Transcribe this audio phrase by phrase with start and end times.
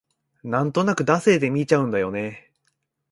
[0.43, 2.49] なんとなく惰性で見ちゃうんだよね